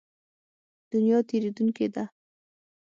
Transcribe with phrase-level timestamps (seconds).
[0.91, 2.03] دنیا تېرېدونکې ده.